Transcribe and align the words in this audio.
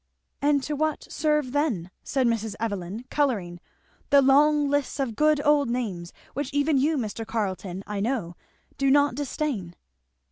"And 0.41 0.63
to 0.63 0.75
what 0.75 1.03
serve 1.11 1.51
then," 1.51 1.91
said 2.03 2.25
Mrs. 2.25 2.55
Evelyn 2.59 3.05
colouring, 3.11 3.59
"the 4.09 4.19
long 4.23 4.67
lists 4.67 4.99
of 4.99 5.15
good 5.15 5.39
old 5.45 5.69
names 5.69 6.11
which 6.33 6.51
even 6.55 6.79
you, 6.79 6.97
Mr. 6.97 7.23
Carleton, 7.23 7.83
I 7.85 7.99
know, 7.99 8.35
do 8.79 8.89
not 8.89 9.13
disdain?" 9.13 9.75